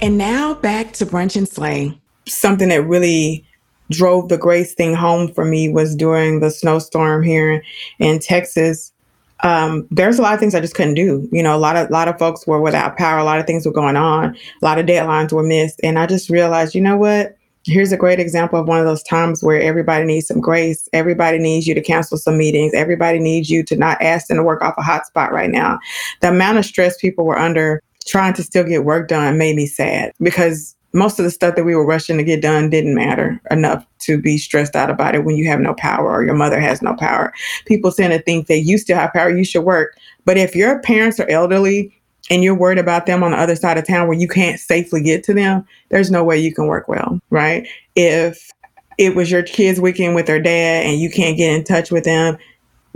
And 0.00 0.16
now 0.16 0.54
back 0.54 0.92
to 0.94 1.06
Brunch 1.06 1.36
and 1.36 1.48
Slay. 1.48 1.98
Something 2.26 2.70
that 2.70 2.82
really 2.82 3.44
drove 3.90 4.30
the 4.30 4.38
grace 4.38 4.74
thing 4.74 4.94
home 4.94 5.32
for 5.32 5.44
me 5.44 5.68
was 5.68 5.94
during 5.94 6.40
the 6.40 6.50
snowstorm 6.50 7.22
here 7.22 7.62
in 7.98 8.18
Texas 8.18 8.92
um, 9.40 9.86
there's 9.90 10.18
a 10.18 10.22
lot 10.22 10.34
of 10.34 10.40
things 10.40 10.54
I 10.54 10.60
just 10.60 10.74
couldn't 10.74 10.94
do. 10.94 11.28
You 11.32 11.42
know, 11.42 11.54
a 11.54 11.58
lot 11.58 11.76
of 11.76 11.88
a 11.88 11.92
lot 11.92 12.08
of 12.08 12.18
folks 12.18 12.46
were 12.46 12.60
without 12.60 12.96
power. 12.96 13.18
A 13.18 13.24
lot 13.24 13.38
of 13.38 13.46
things 13.46 13.66
were 13.66 13.72
going 13.72 13.96
on. 13.96 14.34
A 14.34 14.64
lot 14.64 14.78
of 14.78 14.86
deadlines 14.86 15.32
were 15.32 15.42
missed, 15.42 15.80
and 15.82 15.98
I 15.98 16.06
just 16.06 16.30
realized, 16.30 16.74
you 16.74 16.80
know 16.80 16.96
what? 16.96 17.36
Here's 17.64 17.90
a 17.90 17.96
great 17.96 18.20
example 18.20 18.60
of 18.60 18.68
one 18.68 18.78
of 18.78 18.84
those 18.84 19.02
times 19.02 19.42
where 19.42 19.60
everybody 19.60 20.04
needs 20.04 20.28
some 20.28 20.40
grace. 20.40 20.88
Everybody 20.92 21.38
needs 21.38 21.66
you 21.66 21.74
to 21.74 21.82
cancel 21.82 22.16
some 22.16 22.38
meetings. 22.38 22.72
Everybody 22.74 23.18
needs 23.18 23.50
you 23.50 23.64
to 23.64 23.76
not 23.76 24.00
ask 24.00 24.28
them 24.28 24.36
to 24.36 24.44
work 24.44 24.62
off 24.62 24.74
a 24.78 24.82
hotspot 24.82 25.32
right 25.32 25.50
now. 25.50 25.80
The 26.20 26.28
amount 26.28 26.58
of 26.58 26.64
stress 26.64 26.96
people 26.96 27.26
were 27.26 27.38
under 27.38 27.82
trying 28.06 28.34
to 28.34 28.42
still 28.44 28.62
get 28.62 28.84
work 28.84 29.08
done 29.08 29.36
made 29.36 29.56
me 29.56 29.66
sad 29.66 30.12
because 30.20 30.76
most 30.96 31.18
of 31.18 31.24
the 31.24 31.30
stuff 31.30 31.54
that 31.54 31.64
we 31.64 31.74
were 31.74 31.86
rushing 31.86 32.16
to 32.16 32.24
get 32.24 32.40
done 32.40 32.70
didn't 32.70 32.94
matter 32.94 33.40
enough 33.50 33.86
to 34.00 34.20
be 34.20 34.38
stressed 34.38 34.74
out 34.74 34.90
about 34.90 35.14
it 35.14 35.24
when 35.24 35.36
you 35.36 35.46
have 35.46 35.60
no 35.60 35.74
power 35.74 36.10
or 36.10 36.24
your 36.24 36.34
mother 36.34 36.58
has 36.58 36.80
no 36.82 36.94
power. 36.94 37.32
People 37.66 37.92
tend 37.92 38.12
to 38.12 38.22
think 38.22 38.46
that 38.46 38.60
you 38.60 38.78
still 38.78 38.96
have 38.96 39.12
power, 39.12 39.30
you 39.30 39.44
should 39.44 39.64
work. 39.64 39.96
But 40.24 40.38
if 40.38 40.56
your 40.56 40.80
parents 40.80 41.20
are 41.20 41.28
elderly 41.28 41.94
and 42.30 42.42
you're 42.42 42.56
worried 42.56 42.78
about 42.78 43.06
them 43.06 43.22
on 43.22 43.32
the 43.32 43.38
other 43.38 43.54
side 43.54 43.78
of 43.78 43.86
town 43.86 44.08
where 44.08 44.18
you 44.18 44.26
can't 44.26 44.58
safely 44.58 45.02
get 45.02 45.22
to 45.24 45.34
them, 45.34 45.64
there's 45.90 46.10
no 46.10 46.24
way 46.24 46.38
you 46.38 46.54
can 46.54 46.66
work 46.66 46.88
well, 46.88 47.20
right? 47.30 47.68
If 47.94 48.50
it 48.98 49.14
was 49.14 49.30
your 49.30 49.42
kids' 49.42 49.80
weekend 49.80 50.14
with 50.14 50.26
their 50.26 50.40
dad 50.40 50.86
and 50.86 50.98
you 50.98 51.10
can't 51.10 51.36
get 51.36 51.54
in 51.54 51.62
touch 51.62 51.90
with 51.90 52.04
them 52.04 52.38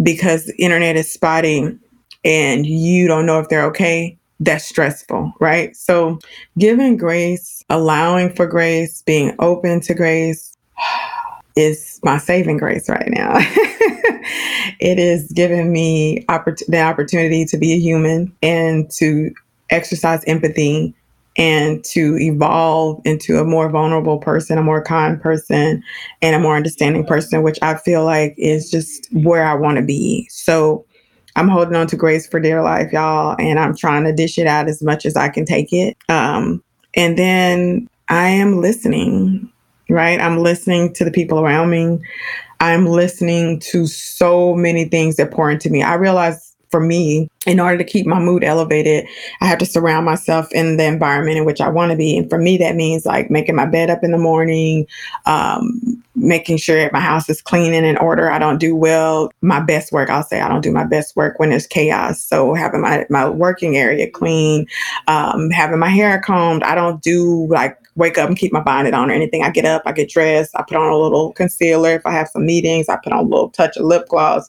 because 0.02 0.46
the 0.46 0.56
internet 0.56 0.96
is 0.96 1.12
spotty 1.12 1.78
and 2.24 2.66
you 2.66 3.06
don't 3.06 3.26
know 3.26 3.38
if 3.38 3.48
they're 3.48 3.66
okay, 3.66 4.18
that's 4.40 4.64
stressful, 4.64 5.32
right? 5.38 5.76
So, 5.76 6.18
giving 6.58 6.96
grace, 6.96 7.59
allowing 7.70 8.34
for 8.34 8.46
grace, 8.46 9.02
being 9.02 9.34
open 9.38 9.80
to 9.80 9.94
grace 9.94 10.56
is 11.56 12.00
my 12.02 12.18
saving 12.18 12.58
grace 12.58 12.88
right 12.88 13.08
now. 13.08 13.32
it 14.80 14.98
is 14.98 15.30
giving 15.32 15.72
me 15.72 16.24
oppor- 16.28 16.62
the 16.68 16.80
opportunity 16.80 17.44
to 17.46 17.56
be 17.56 17.72
a 17.72 17.78
human 17.78 18.32
and 18.42 18.90
to 18.90 19.30
exercise 19.70 20.22
empathy 20.26 20.94
and 21.36 21.84
to 21.84 22.18
evolve 22.18 23.00
into 23.04 23.38
a 23.38 23.44
more 23.44 23.70
vulnerable 23.70 24.18
person, 24.18 24.58
a 24.58 24.62
more 24.62 24.82
kind 24.82 25.20
person, 25.20 25.82
and 26.20 26.36
a 26.36 26.40
more 26.40 26.56
understanding 26.56 27.06
person, 27.06 27.42
which 27.42 27.58
I 27.62 27.76
feel 27.76 28.04
like 28.04 28.34
is 28.36 28.70
just 28.70 29.06
where 29.12 29.44
I 29.44 29.54
want 29.54 29.76
to 29.76 29.82
be. 29.82 30.28
So, 30.28 30.84
I'm 31.36 31.48
holding 31.48 31.76
on 31.76 31.86
to 31.86 31.96
grace 31.96 32.26
for 32.26 32.40
dear 32.40 32.60
life, 32.60 32.92
y'all, 32.92 33.36
and 33.38 33.60
I'm 33.60 33.76
trying 33.76 34.02
to 34.02 34.12
dish 34.12 34.36
it 34.36 34.48
out 34.48 34.68
as 34.68 34.82
much 34.82 35.06
as 35.06 35.14
I 35.14 35.28
can 35.28 35.44
take 35.44 35.72
it. 35.72 35.96
Um, 36.08 36.60
and 36.94 37.18
then 37.18 37.88
I 38.08 38.28
am 38.28 38.60
listening, 38.60 39.50
right? 39.88 40.20
I'm 40.20 40.38
listening 40.38 40.92
to 40.94 41.04
the 41.04 41.10
people 41.10 41.40
around 41.40 41.70
me. 41.70 42.00
I'm 42.60 42.86
listening 42.86 43.60
to 43.60 43.86
so 43.86 44.54
many 44.54 44.84
things 44.86 45.16
that 45.16 45.30
pour 45.30 45.50
into 45.50 45.70
me. 45.70 45.82
I 45.82 45.94
realize 45.94 46.49
for 46.70 46.80
me, 46.80 47.28
in 47.46 47.58
order 47.58 47.78
to 47.78 47.84
keep 47.84 48.06
my 48.06 48.18
mood 48.18 48.44
elevated, 48.44 49.06
I 49.40 49.46
have 49.46 49.58
to 49.58 49.66
surround 49.66 50.06
myself 50.06 50.50
in 50.52 50.76
the 50.76 50.84
environment 50.84 51.38
in 51.38 51.44
which 51.44 51.60
I 51.60 51.68
want 51.68 51.90
to 51.90 51.96
be. 51.96 52.16
And 52.16 52.28
for 52.28 52.38
me, 52.38 52.58
that 52.58 52.76
means 52.76 53.06
like 53.06 53.30
making 53.30 53.56
my 53.56 53.66
bed 53.66 53.90
up 53.90 54.04
in 54.04 54.12
the 54.12 54.18
morning, 54.18 54.86
um, 55.26 56.02
making 56.14 56.58
sure 56.58 56.90
my 56.92 57.00
house 57.00 57.28
is 57.28 57.40
clean 57.40 57.72
and 57.72 57.86
in 57.86 57.96
order. 57.96 58.30
I 58.30 58.38
don't 58.38 58.58
do 58.58 58.76
well 58.76 59.32
my 59.40 59.58
best 59.60 59.90
work. 59.90 60.10
I'll 60.10 60.22
say 60.22 60.40
I 60.40 60.48
don't 60.48 60.60
do 60.60 60.70
my 60.70 60.84
best 60.84 61.16
work 61.16 61.38
when 61.38 61.50
there's 61.50 61.66
chaos. 61.66 62.22
So 62.22 62.54
having 62.54 62.82
my, 62.82 63.06
my 63.08 63.28
working 63.28 63.76
area 63.76 64.10
clean, 64.10 64.66
um, 65.06 65.50
having 65.50 65.78
my 65.78 65.88
hair 65.88 66.20
combed. 66.20 66.62
I 66.62 66.74
don't 66.74 67.02
do 67.02 67.46
like 67.48 67.76
wake 67.96 68.18
up 68.18 68.28
and 68.28 68.38
keep 68.38 68.52
my 68.52 68.60
bonnet 68.60 68.94
on 68.94 69.10
or 69.10 69.14
anything. 69.14 69.42
I 69.42 69.50
get 69.50 69.64
up, 69.64 69.82
I 69.86 69.92
get 69.92 70.10
dressed, 70.10 70.54
I 70.56 70.62
put 70.62 70.76
on 70.76 70.90
a 70.90 70.96
little 70.96 71.32
concealer. 71.32 71.94
If 71.94 72.06
I 72.06 72.12
have 72.12 72.28
some 72.28 72.46
meetings, 72.46 72.88
I 72.88 72.96
put 72.96 73.12
on 73.12 73.20
a 73.20 73.28
little 73.28 73.50
touch 73.50 73.76
of 73.76 73.84
lip 73.84 74.08
gloss. 74.08 74.48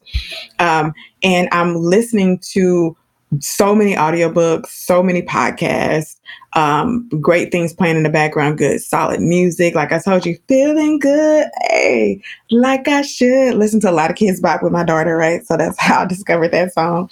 Um, 0.60 0.94
and 1.24 1.50
I'm 1.52 1.76
listening 1.76 2.40
to 2.54 2.96
so 3.40 3.74
many 3.74 3.96
audiobooks, 3.96 4.68
so 4.68 5.02
many 5.02 5.22
podcasts, 5.22 6.18
um, 6.54 7.08
great 7.22 7.52
things 7.52 7.74
playing 7.74 7.96
in 7.96 8.04
the 8.04 8.10
background, 8.10 8.58
good 8.58 8.82
solid 8.82 9.22
music. 9.22 9.74
Like 9.74 9.92
I 9.94 10.00
told 10.00 10.26
you, 10.26 10.38
feeling 10.48 11.00
good. 11.00 11.48
Hey, 11.62 12.22
like 12.50 12.88
I 12.88 13.02
should. 13.04 13.56
Listen 13.56 13.80
to 13.82 13.90
a 13.90 13.94
lot 13.94 14.10
of 14.10 14.18
Kidz 14.18 14.42
Bop 14.42 14.62
with 14.62 14.74
my 14.74 14.84
daughter, 14.84 15.16
right? 15.16 15.46
So 15.46 15.56
that's 15.56 15.80
how 15.80 16.02
I 16.02 16.06
discovered 16.06 16.52
that 16.52 16.74
song. 16.74 17.10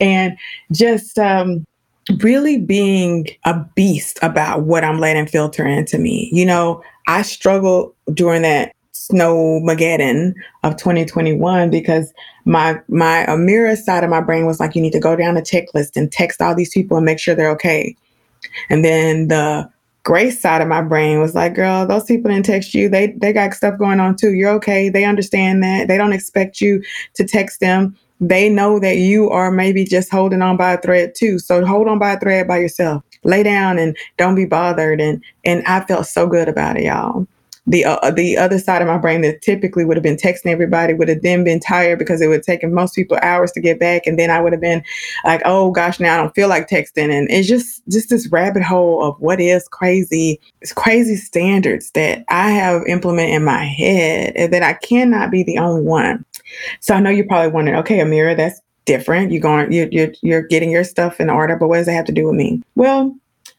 And 0.00 0.38
just 0.72 1.18
um 1.18 1.66
really 2.20 2.58
being 2.58 3.28
a 3.44 3.58
beast 3.74 4.18
about 4.22 4.62
what 4.62 4.84
I'm 4.84 4.98
letting 4.98 5.26
filter 5.26 5.66
into 5.66 5.98
me. 5.98 6.28
You 6.32 6.46
know, 6.46 6.82
I 7.06 7.22
struggled 7.22 7.94
during 8.12 8.42
that 8.42 8.72
snow 8.92 9.60
mageddon 9.62 10.34
of 10.64 10.76
2021 10.76 11.70
because 11.70 12.12
my 12.44 12.80
my 12.88 13.24
Amira 13.28 13.76
side 13.76 14.04
of 14.04 14.10
my 14.10 14.20
brain 14.20 14.46
was 14.46 14.60
like, 14.60 14.74
you 14.74 14.82
need 14.82 14.92
to 14.92 15.00
go 15.00 15.16
down 15.16 15.36
a 15.36 15.40
checklist 15.40 15.96
and 15.96 16.10
text 16.10 16.42
all 16.42 16.54
these 16.54 16.72
people 16.72 16.96
and 16.96 17.06
make 17.06 17.18
sure 17.18 17.34
they're 17.34 17.50
okay. 17.50 17.96
And 18.70 18.84
then 18.84 19.28
the 19.28 19.70
grace 20.04 20.40
side 20.40 20.62
of 20.62 20.68
my 20.68 20.80
brain 20.80 21.20
was 21.20 21.34
like, 21.34 21.54
girl, 21.54 21.86
those 21.86 22.04
people 22.04 22.30
didn't 22.30 22.46
text 22.46 22.74
you. 22.74 22.88
They 22.88 23.12
they 23.12 23.32
got 23.32 23.54
stuff 23.54 23.78
going 23.78 24.00
on 24.00 24.16
too. 24.16 24.34
You're 24.34 24.52
okay. 24.52 24.88
They 24.88 25.04
understand 25.04 25.62
that. 25.62 25.88
They 25.88 25.96
don't 25.96 26.12
expect 26.12 26.60
you 26.60 26.82
to 27.14 27.26
text 27.26 27.60
them 27.60 27.96
they 28.20 28.48
know 28.48 28.78
that 28.80 28.96
you 28.96 29.30
are 29.30 29.50
maybe 29.50 29.84
just 29.84 30.10
holding 30.10 30.42
on 30.42 30.56
by 30.56 30.72
a 30.72 30.80
thread 30.80 31.14
too. 31.16 31.38
So 31.38 31.64
hold 31.64 31.88
on 31.88 31.98
by 31.98 32.12
a 32.12 32.20
thread 32.20 32.48
by 32.48 32.58
yourself. 32.58 33.02
Lay 33.24 33.42
down 33.42 33.78
and 33.78 33.96
don't 34.16 34.34
be 34.34 34.46
bothered. 34.46 35.00
And 35.00 35.22
and 35.44 35.64
I 35.66 35.84
felt 35.84 36.06
so 36.06 36.26
good 36.26 36.48
about 36.48 36.76
it, 36.76 36.84
y'all. 36.84 37.26
The 37.66 37.84
uh, 37.84 38.10
the 38.12 38.38
other 38.38 38.58
side 38.58 38.80
of 38.80 38.88
my 38.88 38.96
brain 38.96 39.20
that 39.20 39.42
typically 39.42 39.84
would 39.84 39.98
have 39.98 40.02
been 40.02 40.16
texting 40.16 40.46
everybody 40.46 40.94
would 40.94 41.10
have 41.10 41.20
then 41.20 41.44
been 41.44 41.60
tired 41.60 41.98
because 41.98 42.22
it 42.22 42.28
would 42.28 42.36
have 42.36 42.44
taken 42.44 42.72
most 42.72 42.94
people 42.94 43.18
hours 43.20 43.52
to 43.52 43.60
get 43.60 43.78
back, 43.78 44.06
and 44.06 44.18
then 44.18 44.30
I 44.30 44.40
would 44.40 44.52
have 44.52 44.62
been 44.62 44.82
like, 45.24 45.42
oh 45.44 45.70
gosh, 45.70 46.00
now 46.00 46.14
I 46.14 46.16
don't 46.16 46.34
feel 46.34 46.48
like 46.48 46.66
texting, 46.66 47.12
and 47.12 47.30
it's 47.30 47.46
just 47.46 47.82
just 47.90 48.08
this 48.08 48.26
rabbit 48.28 48.62
hole 48.62 49.04
of 49.04 49.20
what 49.20 49.38
is 49.38 49.68
crazy, 49.68 50.40
it's 50.62 50.72
crazy 50.72 51.16
standards 51.16 51.90
that 51.90 52.24
I 52.30 52.52
have 52.52 52.86
implemented 52.86 53.34
in 53.34 53.44
my 53.44 53.64
head, 53.64 54.32
and 54.34 54.50
that 54.54 54.62
I 54.62 54.72
cannot 54.72 55.30
be 55.30 55.42
the 55.42 55.58
only 55.58 55.82
one. 55.82 56.24
So 56.80 56.94
I 56.94 57.00
know 57.00 57.10
you're 57.10 57.26
probably 57.26 57.52
wondering, 57.52 57.78
okay, 57.78 57.98
Amira, 57.98 58.36
that's 58.36 58.60
different. 58.84 59.32
You're 59.32 59.42
going, 59.42 59.72
you're, 59.72 59.88
you're, 59.90 60.12
you're 60.22 60.42
getting 60.42 60.70
your 60.70 60.84
stuff 60.84 61.20
in 61.20 61.30
order, 61.30 61.56
but 61.56 61.68
what 61.68 61.76
does 61.76 61.86
that 61.86 61.92
have 61.92 62.06
to 62.06 62.12
do 62.12 62.26
with 62.26 62.34
me? 62.34 62.62
Well, 62.74 63.14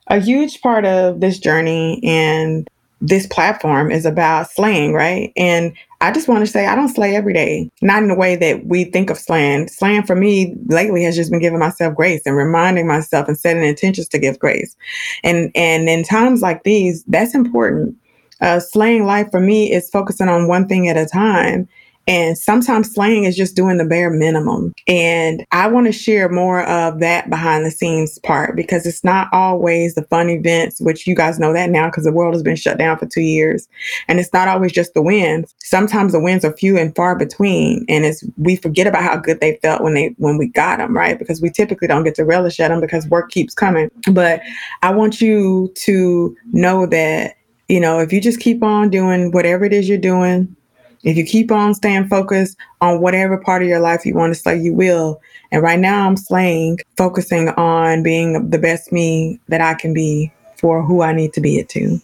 a 0.08 0.20
huge 0.20 0.62
part 0.62 0.86
of 0.86 1.20
this 1.22 1.40
journey 1.40 2.02
and 2.04 2.68
this 3.02 3.28
platform 3.28 3.92
is 3.92 4.06
about 4.06 4.52
slaying, 4.52 4.94
right? 4.94 5.32
And 5.38 5.74
I 6.02 6.12
just 6.12 6.28
want 6.28 6.46
to 6.46 6.52
say 6.52 6.66
I 6.66 6.76
don't 6.76 6.90
slay 6.90 7.16
every 7.16 7.34
day, 7.34 7.70
not 7.82 8.04
in 8.04 8.10
the 8.10 8.16
way 8.16 8.36
that 8.36 8.66
we 8.66 8.86
think 8.86 9.10
of 9.10 9.18
slaying. 9.18 9.68
Slaying 9.68 10.04
for 10.04 10.16
me 10.16 10.56
lately 10.68 11.04
has 11.04 11.16
just 11.16 11.32
been 11.32 11.40
giving 11.40 11.60
myself 11.60 11.96
grace 11.96 12.22
and 12.26 12.36
reminding 12.36 12.88
myself 12.88 13.28
and 13.28 13.38
setting 13.38 13.64
intentions 13.64 14.08
to 14.10 14.20
give 14.20 14.40
grace. 14.40 14.76
And 15.24 15.52
and 15.56 15.88
in 15.90 16.04
times 16.04 16.42
like 16.42 16.64
these, 16.64 17.04
that's 17.06 17.36
important. 17.36 17.96
Uh, 18.42 18.60
slaying 18.60 19.06
life 19.06 19.30
for 19.32 19.40
me 19.40 19.72
is 19.72 19.90
focusing 19.90 20.30
on 20.30 20.48
one 20.48 20.68
thing 20.68 20.88
at 20.88 20.98
a 20.98 21.06
time 21.06 21.68
and 22.10 22.36
sometimes 22.36 22.92
slaying 22.92 23.26
is 23.26 23.38
just 23.38 23.56
doing 23.56 23.78
the 23.78 23.86
bare 23.86 24.10
minimum. 24.10 24.74
And 24.88 25.46
I 25.52 25.68
want 25.68 25.86
to 25.86 25.94
share 25.94 26.28
more 26.28 26.64
of 26.64 27.00
that 27.02 27.30
behind 27.30 27.64
the 27.64 27.70
scenes 27.70 28.18
part 28.20 28.56
because 28.56 28.88
it's 28.88 29.04
not 29.04 29.28
always 29.32 29.94
the 29.94 30.02
fun 30.06 30.28
events, 30.28 30.82
which 30.82 31.06
you 31.06 31.14
guys 31.14 31.38
know 31.38 31.54
that 31.54 31.70
now 31.70 31.86
because 31.86 32.06
the 32.06 32.12
world 32.12 32.34
has 32.34 32.42
been 32.42 32.56
shut 32.56 32.80
down 32.80 32.98
for 32.98 33.06
two 33.06 33.22
years. 33.22 33.70
And 34.08 34.20
it's 34.20 34.34
not 34.34 34.48
always 34.48 34.72
just 34.72 34.96
the 34.96 35.04
wins. 35.04 35.54
Sometimes 35.60 36.12
the 36.12 36.20
wins 36.20 36.44
are 36.44 36.58
few 36.58 36.80
and 36.80 36.96
far 36.96 37.16
between. 37.16 37.86
And 37.88 38.06
it's 38.06 38.24
we 38.38 38.56
forget 38.56 38.88
about 38.88 39.04
how 39.04 39.18
good 39.18 39.40
they 39.40 39.60
felt 39.62 39.84
when 39.84 39.94
they 39.94 40.16
when 40.18 40.40
we 40.40 40.48
got 40.48 40.80
them, 40.80 40.98
right? 40.98 41.20
Because 41.20 41.44
we 41.44 41.52
typically 41.52 41.88
don't 41.88 42.04
get 42.04 42.16
to 42.16 42.26
relish 42.26 42.60
at 42.60 42.70
them 42.70 42.82
because 42.82 43.08
work 43.08 43.30
keeps 43.30 43.54
coming. 43.54 43.92
But 44.12 44.42
I 44.82 44.92
want 44.92 45.22
you 45.22 45.72
to 45.76 46.36
know 46.54 46.88
that, 46.88 47.36
you 47.68 47.80
know, 47.80 48.00
if 48.00 48.12
you 48.12 48.20
just 48.20 48.40
keep 48.40 48.64
on 48.64 48.90
doing 48.90 49.32
whatever 49.32 49.64
it 49.64 49.74
is 49.74 49.88
you're 49.88 50.00
doing, 50.00 50.56
if 51.04 51.18
you 51.18 51.26
keep 51.26 51.52
on 51.52 51.74
staying 51.74 52.08
focused 52.08 52.58
on 52.82 53.02
whatever 53.02 53.38
part 53.38 53.62
of 53.62 53.68
your 53.68 53.80
life 53.80 54.06
you 54.06 54.14
want 54.14 54.34
to 54.34 54.40
slay, 54.40 54.58
you 54.58 54.74
will. 54.74 55.22
And 55.52 55.62
right 55.62 55.80
now, 55.80 56.08
I'm 56.08 56.18
slaying, 56.18 56.80
focusing 56.98 57.50
on 57.50 58.04
being 58.04 58.50
the 58.50 58.58
best 58.58 58.92
me 58.92 59.40
that 59.48 59.62
I 59.62 59.74
can 59.74 59.94
be 59.94 60.32
for 60.58 60.84
who 60.84 61.02
I 61.02 61.14
need 61.14 61.34
to 61.34 61.42
be 61.42 61.58
it 61.58 61.70
to. 61.70 62.00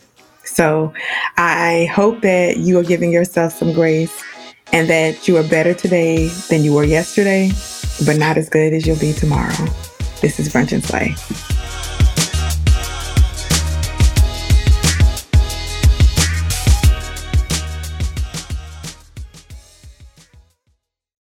So 0.46 0.94
I 1.38 1.90
hope 1.94 2.22
that 2.22 2.58
you 2.58 2.80
are 2.80 2.84
giving 2.84 3.12
yourself 3.12 3.54
some 3.54 3.74
grace 3.74 4.24
and 4.72 4.90
that 4.90 5.28
you 5.28 5.38
are 5.38 5.44
better 5.44 5.74
today 5.74 6.28
than 6.50 6.64
you 6.64 6.74
were 6.74 6.84
yesterday 6.84 7.52
but 8.06 8.18
not 8.18 8.38
as 8.38 8.50
good 8.50 8.74
as 8.74 8.86
you'll 8.86 9.00
be 9.00 9.14
tomorrow. 9.14 9.54
This 10.22 10.40
is 10.40 10.50
Brunch 10.50 10.74
and 10.74 10.84
Slay. 10.84 11.16